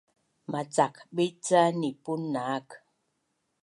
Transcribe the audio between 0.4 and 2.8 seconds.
macakbit ca nipun naak